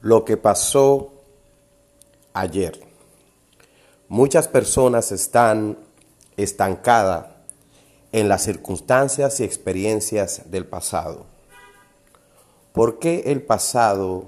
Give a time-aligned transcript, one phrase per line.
[0.00, 1.12] lo que pasó
[2.32, 2.80] ayer.
[4.08, 5.78] Muchas personas están
[6.36, 7.26] estancadas
[8.12, 11.26] en las circunstancias y experiencias del pasado.
[12.72, 14.26] ¿Por qué el pasado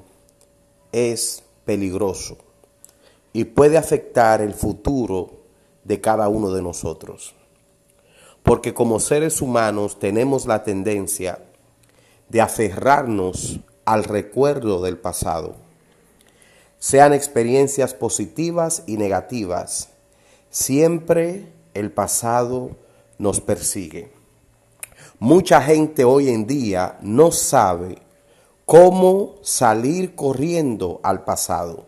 [0.92, 2.36] es peligroso
[3.32, 5.30] y puede afectar el futuro
[5.84, 7.34] de cada uno de nosotros?
[8.42, 11.38] Porque como seres humanos tenemos la tendencia
[12.28, 13.60] de aferrarnos
[13.90, 15.56] al recuerdo del pasado.
[16.78, 19.88] Sean experiencias positivas y negativas,
[20.48, 22.76] siempre el pasado
[23.18, 24.12] nos persigue.
[25.18, 27.98] Mucha gente hoy en día no sabe
[28.64, 31.86] cómo salir corriendo al pasado.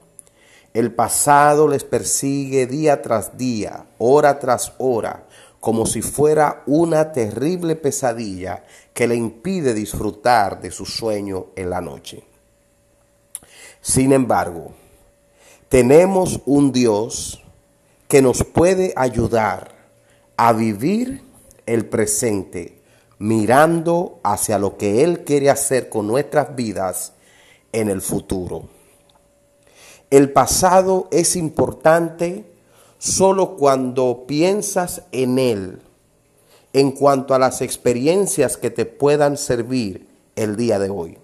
[0.75, 5.29] El pasado les persigue día tras día, hora tras hora,
[5.63, 11.81] como si fuera una terrible pesadilla que le impide disfrutar de su sueño en la
[11.81, 12.25] noche.
[13.81, 14.73] Sin embargo,
[15.69, 17.45] tenemos un Dios
[18.09, 19.73] que nos puede ayudar
[20.37, 21.23] a vivir
[21.65, 22.83] el presente
[23.21, 27.13] mirando hacia lo que Él quiere hacer con nuestras vidas
[27.71, 28.65] en el futuro.
[30.11, 32.52] El pasado es importante
[33.03, 35.83] solo cuando piensas en Él
[36.73, 41.19] en cuanto a las experiencias que te puedan servir el día de hoy.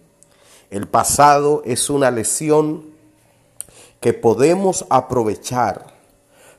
[0.70, 2.86] El pasado es una lesión
[4.00, 5.94] que podemos aprovechar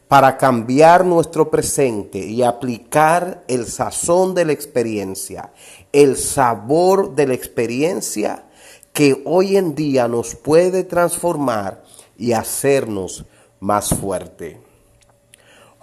[0.07, 5.51] para cambiar nuestro presente y aplicar el sazón de la experiencia,
[5.91, 8.45] el sabor de la experiencia
[8.93, 11.83] que hoy en día nos puede transformar
[12.17, 13.25] y hacernos
[13.59, 14.68] más fuerte.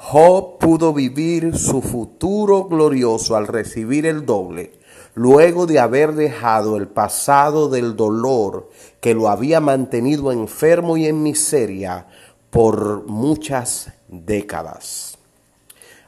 [0.08, 4.70] Job pudo vivir su futuro glorioso al recibir el doble,
[5.16, 11.24] luego de haber dejado el pasado del dolor que lo había mantenido enfermo y en
[11.24, 12.06] miseria
[12.50, 15.18] por muchas décadas.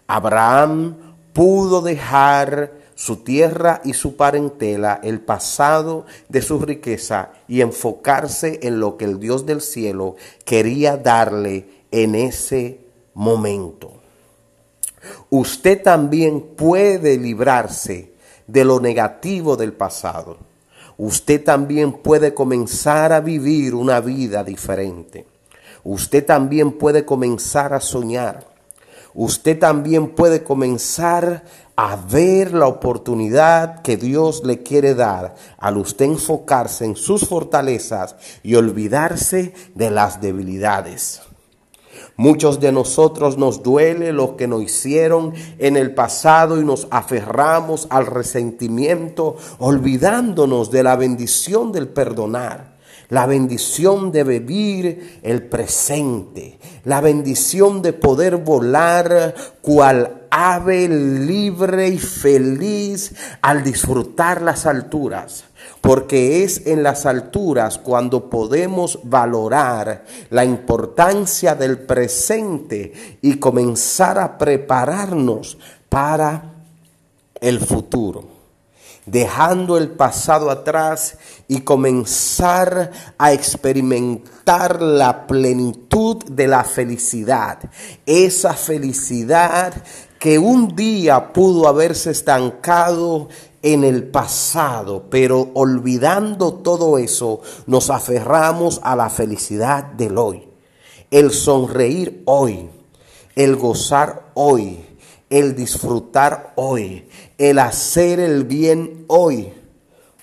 [0.06, 8.60] Abraham pudo dejar su tierra y su parentela, el pasado de su riqueza y enfocarse
[8.62, 10.14] en lo que el Dios del cielo
[10.44, 12.87] quería darle en ese
[13.18, 13.94] momento.
[15.28, 18.12] Usted también puede librarse
[18.46, 20.38] de lo negativo del pasado.
[20.96, 25.26] Usted también puede comenzar a vivir una vida diferente.
[25.82, 28.46] Usted también puede comenzar a soñar.
[29.14, 36.04] Usted también puede comenzar a ver la oportunidad que Dios le quiere dar al usted
[36.04, 38.14] enfocarse en sus fortalezas
[38.44, 41.27] y olvidarse de las debilidades.
[42.18, 47.86] Muchos de nosotros nos duele lo que nos hicieron en el pasado y nos aferramos
[47.90, 52.77] al resentimiento, olvidándonos de la bendición del perdonar
[53.08, 61.98] la bendición de vivir el presente, la bendición de poder volar cual ave libre y
[61.98, 65.44] feliz al disfrutar las alturas.
[65.80, 74.36] Porque es en las alturas cuando podemos valorar la importancia del presente y comenzar a
[74.38, 75.56] prepararnos
[75.88, 76.52] para
[77.40, 78.24] el futuro,
[79.10, 81.16] dejando el pasado atrás
[81.48, 87.58] y comenzar a experimentar la plenitud de la felicidad,
[88.06, 89.74] esa felicidad
[90.18, 93.28] que un día pudo haberse estancado
[93.62, 100.48] en el pasado, pero olvidando todo eso, nos aferramos a la felicidad del hoy,
[101.10, 102.68] el sonreír hoy,
[103.34, 104.87] el gozar hoy,
[105.30, 109.52] el disfrutar hoy, el hacer el bien hoy.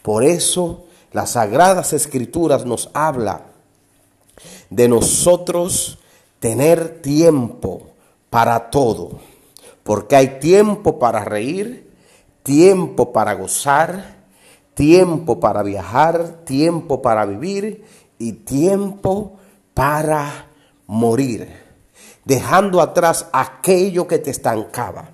[0.01, 3.41] Por eso las sagradas escrituras nos habla
[4.69, 5.99] de nosotros
[6.39, 7.87] tener tiempo
[8.29, 9.19] para todo,
[9.83, 11.89] porque hay tiempo para reír,
[12.43, 14.15] tiempo para gozar,
[14.73, 17.85] tiempo para viajar, tiempo para vivir
[18.19, 19.37] y tiempo
[19.73, 20.47] para
[20.85, 21.64] morir,
[22.25, 25.09] dejando atrás aquello que te estancaba,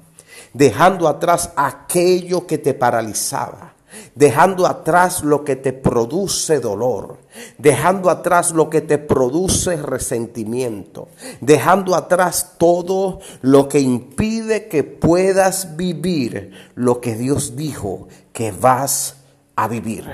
[0.53, 3.73] dejando atrás aquello que te paralizaba,
[4.15, 7.17] dejando atrás lo que te produce dolor,
[7.57, 11.09] dejando atrás lo que te produce resentimiento,
[11.41, 19.17] dejando atrás todo lo que impide que puedas vivir lo que Dios dijo que vas
[19.55, 20.05] a vivir.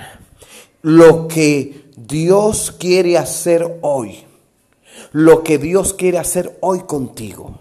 [0.82, 4.27] Lo que Dios quiere hacer hoy,
[5.12, 7.60] lo que Dios quiere hacer hoy contigo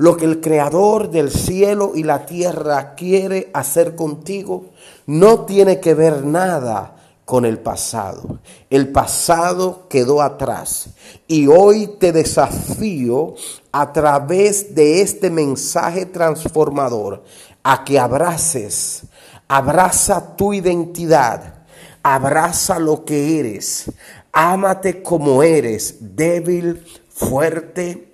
[0.00, 4.70] lo que el creador del cielo y la tierra quiere hacer contigo
[5.04, 6.96] no tiene que ver nada
[7.26, 8.38] con el pasado.
[8.70, 10.88] El pasado quedó atrás
[11.28, 13.34] y hoy te desafío
[13.72, 17.22] a través de este mensaje transformador
[17.62, 19.02] a que abraces,
[19.48, 21.56] abraza tu identidad,
[22.02, 23.92] abraza lo que eres,
[24.32, 28.12] ámate como eres, débil, fuerte,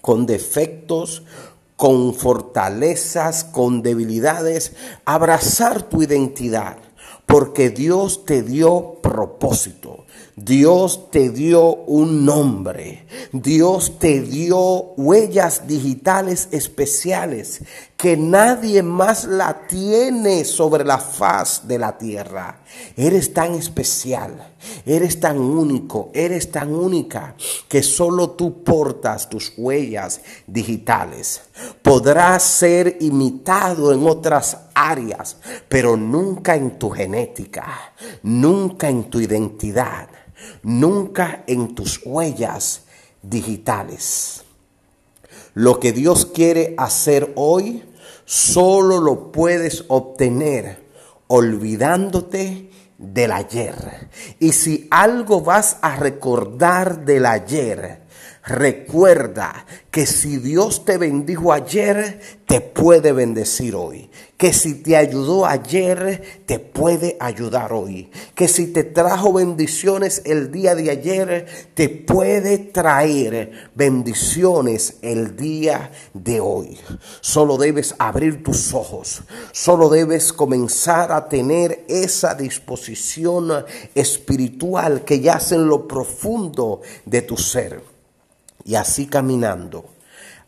[0.00, 1.22] con defectos,
[1.76, 4.72] con fortalezas, con debilidades,
[5.04, 6.78] abrazar tu identidad
[7.28, 10.06] porque Dios te dio propósito.
[10.34, 13.06] Dios te dio un nombre.
[13.32, 17.60] Dios te dio huellas digitales especiales
[17.98, 22.62] que nadie más la tiene sobre la faz de la tierra.
[22.96, 24.54] Eres tan especial,
[24.88, 27.34] eres tan único, eres tan única
[27.68, 31.42] que solo tú portas tus huellas digitales.
[31.82, 35.36] Podrás ser imitado en otras áreas,
[35.68, 37.92] pero nunca en tu genética,
[38.22, 40.08] nunca en tu identidad,
[40.62, 42.84] nunca en tus huellas
[43.20, 44.42] digitales.
[45.52, 47.84] Lo que Dios quiere hacer hoy,
[48.24, 50.88] solo lo puedes obtener
[51.26, 54.08] olvidándote del ayer.
[54.40, 58.02] Y si algo vas a recordar del ayer,
[58.48, 64.08] recuerda que si Dios te bendijo ayer, te puede bendecir hoy.
[64.38, 68.10] Que si te ayudó ayer, te puede ayudar hoy.
[68.34, 75.92] Que si te trajo bendiciones el día de ayer, te puede traer bendiciones el día
[76.14, 76.78] de hoy.
[77.20, 79.22] Solo debes abrir tus ojos.
[79.52, 83.50] Solo debes comenzar a tener esa disposición
[83.94, 87.97] espiritual que yace en lo profundo de tu ser.
[88.68, 89.86] Y así caminando,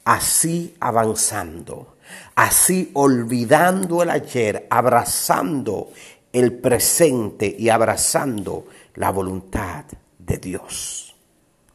[0.05, 1.97] así avanzando,
[2.35, 5.91] así olvidando el ayer, abrazando
[6.31, 9.87] el presente y abrazando la voluntad
[10.19, 11.10] de Dios.